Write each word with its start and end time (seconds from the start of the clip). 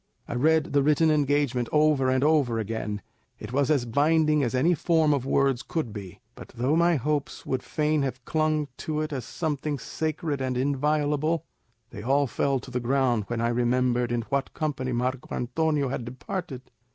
I 0.27 0.33
read 0.33 0.73
the 0.73 0.81
written 0.81 1.11
engagement 1.11 1.69
over 1.71 2.09
and 2.09 2.23
over 2.23 2.57
again; 2.57 3.03
it 3.37 3.53
was 3.53 3.69
as 3.69 3.85
binding 3.85 4.41
as 4.41 4.55
any 4.55 4.73
form 4.73 5.13
of 5.13 5.27
words 5.27 5.61
could 5.61 5.93
be; 5.93 6.19
but 6.33 6.47
though 6.55 6.75
my 6.75 6.95
hopes 6.95 7.45
would 7.45 7.61
fain 7.61 8.01
have 8.01 8.25
clung 8.25 8.67
to 8.77 9.01
it 9.01 9.13
as 9.13 9.25
something 9.25 9.77
sacred 9.77 10.41
and 10.41 10.57
inviolable, 10.57 11.45
they 11.91 12.01
all 12.01 12.25
fell 12.25 12.59
to 12.61 12.71
the 12.71 12.79
ground 12.79 13.25
when 13.27 13.41
I 13.41 13.49
remembered 13.49 14.11
in 14.11 14.23
what 14.23 14.55
company 14.55 14.91
Marco 14.91 15.35
Antonio 15.35 15.89
had 15.89 16.03
departed. 16.03 16.71